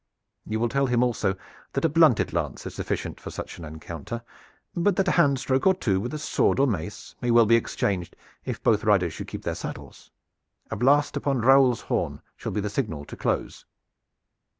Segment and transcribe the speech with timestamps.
[0.47, 1.35] You will tell him also
[1.73, 4.23] that a blunted lance is sufficient for such an encounter,
[4.75, 8.15] but that a hand stroke or two with sword or mace may well be exchanged,
[8.43, 10.09] if both riders should keep their saddles.
[10.71, 13.65] A blast upon Raoul's horn shall be the signal to close."